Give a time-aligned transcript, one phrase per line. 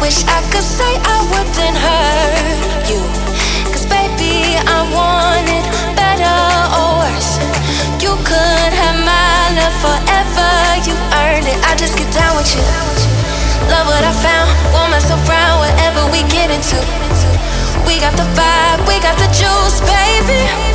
[0.00, 3.00] wish I could say I wouldn't hurt you.
[3.72, 5.64] Cause baby, I want it
[5.96, 6.36] better
[6.76, 7.38] or worse.
[8.02, 10.52] You could have my love forever,
[10.84, 11.58] you earned it.
[11.64, 12.64] I just get down with you.
[13.72, 16.78] Love what I found, want myself round Whatever we get into.
[17.86, 20.65] We got the vibe, we got the juice, baby.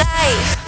[0.00, 0.59] life.